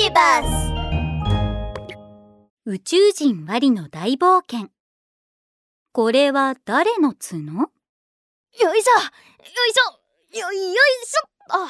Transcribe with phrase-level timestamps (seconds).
[0.00, 0.46] ビバス
[2.66, 4.68] 宇宙人ワリの大冒険。
[5.90, 7.40] これは誰の角？
[7.42, 7.70] よ
[8.52, 8.70] いしょ。
[8.70, 10.38] よいしょ。
[10.38, 11.26] よよいしょ。
[11.48, 11.58] あ。
[11.58, 11.68] わ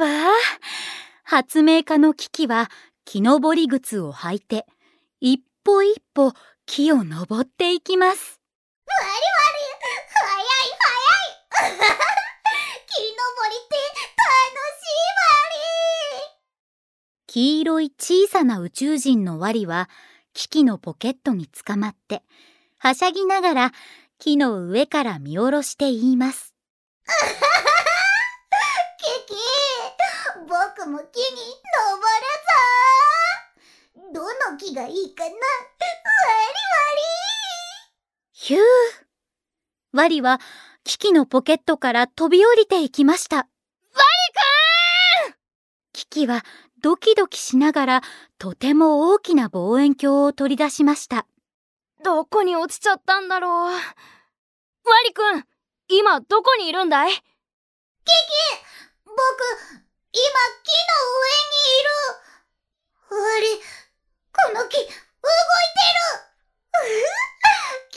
[0.00, 0.32] あ。
[1.22, 2.72] 発明家のキキは
[3.04, 4.66] 木登り靴を履いて
[5.20, 6.32] 一歩一歩
[6.66, 8.40] 木を登っていきます。
[8.84, 9.20] わりわり
[10.18, 12.13] 早い早い
[17.34, 19.90] 黄色い小さな宇宙人のワリは
[20.34, 22.22] キキのポケットにつかまって
[22.78, 23.72] はしゃぎながら
[24.20, 26.54] 木の上から見下ろして言います。
[29.00, 29.40] キキ
[30.42, 31.26] 僕も木に
[31.74, 31.98] 登
[34.04, 34.14] るぞ。
[34.14, 34.22] ど
[34.52, 35.30] の木がいいかな。
[35.30, 37.02] わりわり
[38.30, 38.62] ひゅー。
[39.92, 40.40] ワリは
[40.84, 43.38] キキのポケットから飛び降りていきました。
[43.38, 43.48] ワリ
[45.26, 45.34] くん
[45.92, 46.44] キキは
[46.84, 48.02] ドキドキしながら
[48.38, 51.26] とても大きな望遠鏡を取り出しました。
[52.04, 53.72] どこに落ちちゃったんだろう。
[53.72, 53.78] ワ
[55.08, 55.44] リくん
[55.88, 57.10] 今どこにいるんだい？
[57.10, 57.22] キキ
[59.06, 59.16] 僕
[60.12, 60.20] 今
[60.62, 61.88] 木の上にいる。
[63.08, 63.48] あれ
[64.30, 64.92] この木動いて
[65.88, 66.12] る。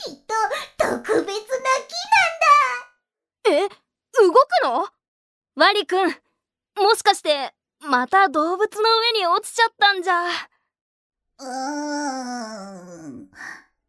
[0.02, 0.32] きっと
[0.78, 1.92] 特別な木
[3.44, 3.66] なんだ。
[3.66, 3.68] え
[4.22, 4.88] 動くの？
[5.56, 6.16] ワリくん
[6.76, 10.28] もしかしてまた動物の上に落ちちゃったんじゃ。
[11.38, 13.30] うーん。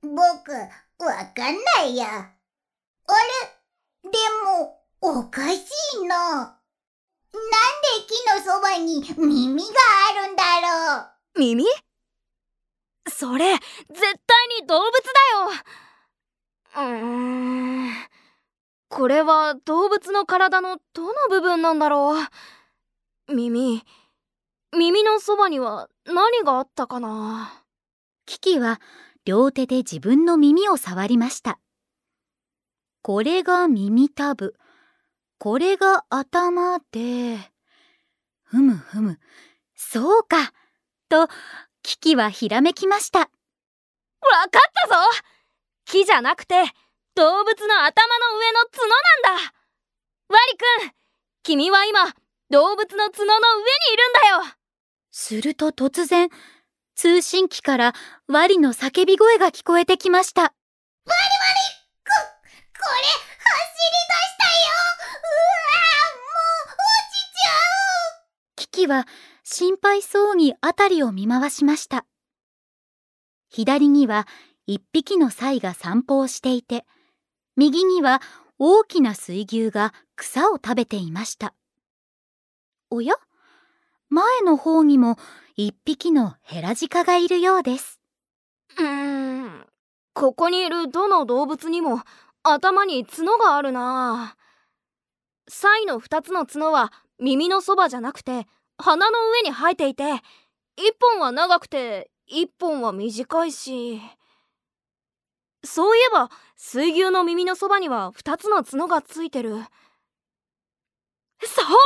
[0.01, 2.07] 僕わかんないや。
[2.07, 3.13] あ
[4.03, 5.65] れでもおかし
[6.01, 6.15] いな。
[6.15, 6.57] なん
[7.31, 7.43] で
[8.07, 8.13] 木
[8.45, 9.69] のそばに耳が
[10.09, 11.01] あるんだろ
[11.35, 11.39] う。
[11.39, 11.65] 耳？
[13.07, 15.09] それ絶対に動物だ
[15.41, 15.63] よ。
[16.75, 17.91] うーん。
[18.89, 22.25] これは動物の体のどの部分なんだろう
[23.29, 23.83] 耳。
[24.75, 27.63] 耳のそばには何があったかな？
[28.25, 28.81] キキは
[29.25, 31.59] 両手で自分の耳を触りました。
[33.01, 34.55] これが耳たぶ。
[35.37, 37.37] これが頭で。
[38.43, 39.19] ふむふむ。
[39.75, 40.51] そうか。
[41.07, 41.27] と
[41.81, 43.19] キキはひらめきました。
[43.19, 44.49] わかっ
[44.83, 44.95] たぞ。
[45.85, 46.55] 木じゃなくて
[47.15, 49.53] 動物の頭の上の角なんだ。
[50.29, 50.91] ワリくん
[51.41, 52.13] 君は今
[52.51, 54.53] 動物の角の上にいるんだよ
[55.11, 56.29] すると突然
[56.95, 57.93] 通信機から
[58.27, 60.41] ワリの叫び声が聞こえてきました。
[60.41, 61.15] ワリワリ
[62.03, 62.11] こ、
[62.73, 66.31] これ、走り出したようわも
[66.65, 69.07] う落ちちゃうキキは
[69.43, 72.05] 心配そうにあたりを見回しました。
[73.49, 74.27] 左には
[74.65, 76.85] 一匹のサイが散歩をしていて、
[77.55, 78.21] 右には
[78.57, 81.53] 大きな水牛が草を食べていました。
[82.91, 83.15] おや？
[84.09, 85.17] 前の方にも
[85.55, 87.99] 一匹のヘラジカがいるようです。
[88.77, 89.65] うーん、
[90.13, 92.01] ここにいるどの動物にも
[92.41, 94.35] 頭に角があるな。
[95.47, 100.17] サイの2つの角は耳のそばじゃなくて鼻の上に生えていて1
[100.99, 104.01] 本は長くて1本は短いし。
[105.63, 109.57] そういえば水牛の耳のそばには2つの角がついてる。
[111.41, 111.78] そう。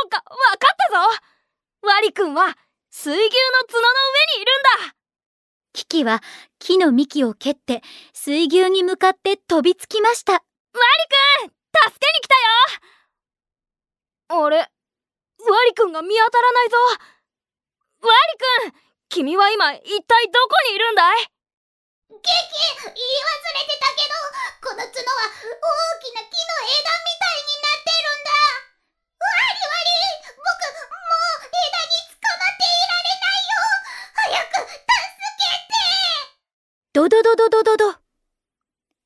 [2.14, 2.56] ワリくんは
[2.92, 3.26] 水牛の
[3.66, 4.94] 角の上にいるんだ。
[5.72, 6.22] キキは
[6.60, 7.82] 木の幹を蹴って
[8.12, 10.34] 水牛に向かって飛びつきました。
[10.34, 10.44] ワリ
[11.42, 12.36] くん助けに来た
[14.38, 14.46] よ。
[14.46, 14.58] あれ？
[14.58, 14.68] ワ
[15.66, 16.76] リくんが見当たらないぞ。
[18.06, 18.12] ワ
[18.62, 21.18] リくん君は今一体どこにいるんだい？
[21.18, 21.26] ケ
[22.14, 22.30] キ
[22.86, 24.14] 言い忘れてたけど
[24.70, 25.58] この角は大
[25.98, 27.73] きな木の枝みたいにな
[37.36, 37.98] ドドドドドドド。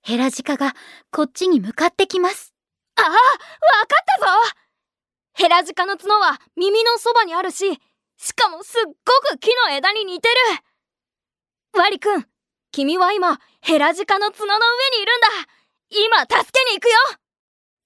[0.02, 0.74] ヘラジカが
[1.10, 2.52] こっちに向かってきます。
[2.96, 3.18] ああ、わかっ
[4.20, 4.32] たぞ
[5.32, 7.80] ヘラジカの角は耳のそばにあるし、
[8.18, 10.34] しかもすっごく木の枝に似てる。
[11.80, 12.26] ワリくん、
[12.70, 14.58] 君は今ヘラジカの角の上
[14.98, 15.28] にいるんだ。
[15.90, 16.98] 今助けに行くよ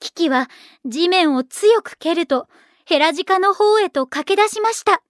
[0.00, 0.48] キキは
[0.84, 2.48] 地面を強く蹴ると
[2.84, 5.02] ヘラジカの方へと駆け出しました。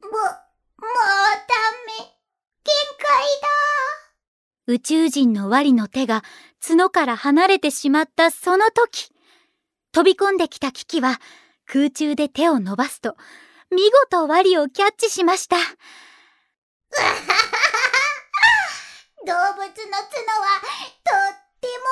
[0.00, 0.38] も、もうダ
[1.86, 2.12] メ。
[2.64, 3.08] 限界
[3.41, 3.41] だ。
[4.68, 6.22] 宇宙人のワリの手が
[6.60, 9.10] 角から離れてしまったその時、
[9.92, 11.20] 飛び込んできたキキは
[11.66, 13.16] 空中で手を伸ばすと、
[13.70, 15.56] 見事ワリをキャッチしました。
[19.24, 19.72] 動物の角は
[20.62, 21.84] とっても